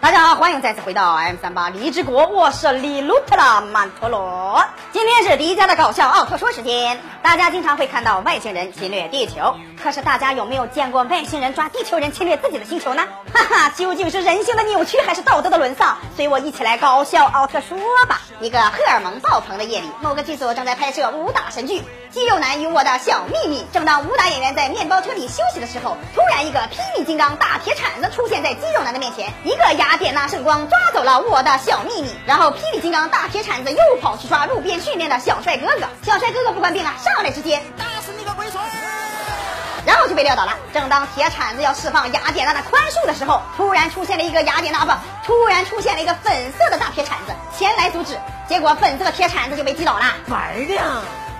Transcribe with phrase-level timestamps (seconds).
[0.00, 4.64] 大家好，欢迎再次回到 M 三八励志国，我是李鲁特拉曼陀罗。
[4.92, 7.00] 今天是迪迦的搞笑奥特说时间。
[7.20, 13.02] 大家经常会看到外星人侵略地球，可是大家有没有见过外星人抓地球人侵略自己的星球呢？
[13.34, 15.98] 哈哈，究竟是人性的扭曲还是道德的沦丧？
[16.16, 17.76] 随我一起来搞笑奥特说
[18.08, 18.20] 吧。
[18.40, 21.80] 一个荷尔蒙爆棚的夜里，某个剧组正在拍摄武打神剧
[22.10, 23.62] 《肌肉男与我的小秘密》。
[23.74, 35.86] 正当武打演员在面包车里休息的时候，突然一个霹雳金刚大铁铲子出现在肌肉男的面前，一个雅典娜圣光抓走了我的小秘密，然后霹雳金刚大铁铲子又跑去抓路边训练的小帅哥哥。
[36.02, 38.62] 小帅哥哥不管病啊，上来直接打死你个龟孙！
[39.84, 40.54] 然后就被撂倒了。
[40.72, 44.92] 正当铁铲子要释放雅典娜的宽恕的时候，突然出现了一个雅典娜不，
[45.26, 48.16] 突然出现了一个粉色的大铁铲子前来阻止，
[48.48, 50.04] 结果粉色的铁铲子就被击倒了。
[50.28, 50.84] 玩的呀！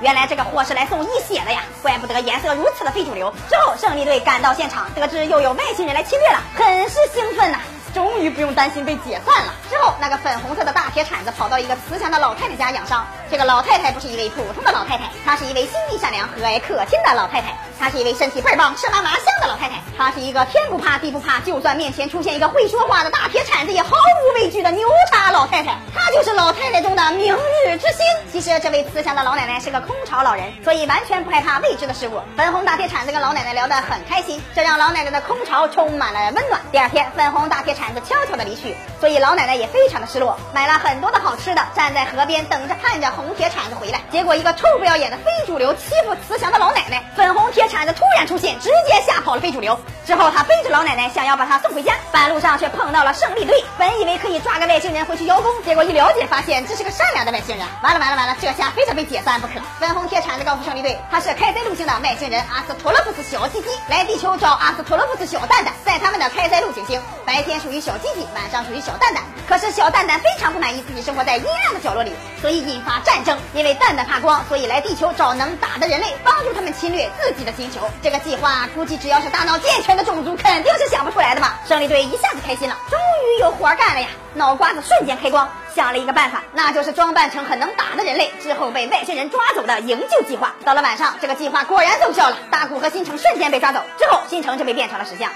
[0.00, 3.32] 原来这个货是来送一血的呀，怪不得颜色如此的非主流。
[3.48, 7.58] 之后胜利队赶到现场，得知又有外星人来侵略了，很是兴奋呐、
[7.94, 9.52] 终于不用担心被解散了。
[9.70, 13.06] 之后，那个粉红色的大铁铲子跑到一个慈祥的老太太家养伤。
[13.30, 17.56] 这个老太太不是一位普通的老太太，她是一位心地善良、和蔼可亲的老太太。
[17.78, 19.76] 她是一位身体倍儿棒、吃嘛嘛香的老太太。
[19.96, 25.76] 她是一个天不怕地不怕，就算面前出现一个会说话的大铁铲子也毫无畏惧的牛叉老太太。
[25.94, 28.04] 她就是老太太中的明日之星。
[28.32, 32.20] 其实这位慈祥的老奶奶是个空巢老人，所以完全不害怕未知的事物。
[32.36, 36.60] 粉红大铁铲子跟老奶奶聊得很开心，这让老奶奶的空巢充满了温暖。
[36.72, 44.00] 第二天，粉红大铁铲子悄悄的离去，所以老奶奶也非常的失落，买了很多的好吃的，站在河边等着盼着红铁铲子回来。
[44.10, 49.78] 结果一个臭不要脸的非主流欺负慈祥的老奶奶，粉红铁铲子突然出现，直接吓跑了非主流。
[50.08, 57.66] 之后他背着老奶奶想要把她送回家，半路上却碰到了胜利队，本以为可以抓个外星人回去邀功，结果一了解发现这是个善良的外星人。
[57.82, 59.60] 完了完了完了，这下非得被解散不可。
[59.78, 69.22] 粉红铁铲子告诉胜利队，他是开塞路星的外星人阿斯托洛夫斯小鸡鸡，来地球找阿斯托洛夫斯小蛋蛋，在他们的开塞路行星，白天属于小鸡鸡，晚上属于小蛋蛋。
[69.46, 73.38] 可是小蛋蛋非常不满意自己生活在阴暗的角落里，所以引发战争。
[73.52, 77.80] 因为蛋蛋怕光，所以来地球找能打的人类，帮助他们侵略自己的星球。
[78.02, 81.54] 这个计划估计只要是大脑健全种族，肯定是想不出来的嘛。
[81.66, 84.08] 胜利队一下子开心了，终于有活干了呀！
[84.34, 85.48] 脑瓜子瞬间开光，
[85.78, 90.52] 想了一个办法，那就是装扮成很能打的人类，之后被外星人抓走的营救计划。
[90.64, 95.30] 到了晚上，这个计划果然奏效了，大古和新城瞬间被抓走，之后新城就被变成了石像。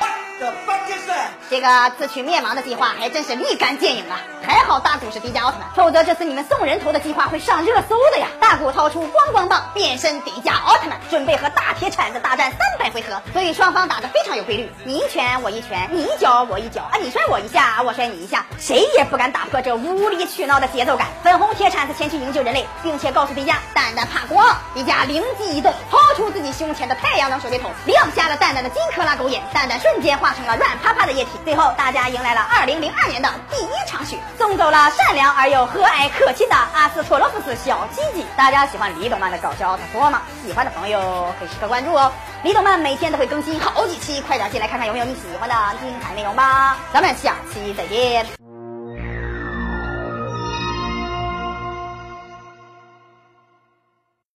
[1.49, 4.19] 这，个自取灭亡的计划还真是立竿见影啊！
[4.45, 8.27] 还好大古是迪迦奥特曼，否则这次你们送人头的计划会上热搜的呀！
[8.41, 21.09] 大古掏出光光棒，变身迪迦奥特曼，准备和大铁铲子大战三百回合，所以双方打得非常有规律，你一拳我一拳，你一脚我一脚啊，你摔我一下，我摔你一下，谁也不敢打破这无理取闹的节奏感。
[21.23, 31.31] 粉红铁铲子前去营救人类，并且告诉迪迦蛋蛋怕光，迪迦灵机一动，掏出自己胸前的太阳能手电筒，亮瞎了蛋蛋的金克拉狗眼，蛋蛋瞬间化成了软趴趴的液体。
[31.45, 38.27] 最后，大家迎来了二零零二年的第一场雪，送走了善良而又和蔼可亲的阿斯托洛夫斯小鸡鸡。
[38.37, 40.23] 大家喜欢李斗曼的搞笑奥特说吗？
[40.45, 42.11] 喜欢的朋友可以时刻关注哦。
[42.43, 46.77] 李斗曼每天都会更新好几期，快点进来看看有没有你喜欢的精彩内容吧。
[46.93, 48.42] 咱们下期再见。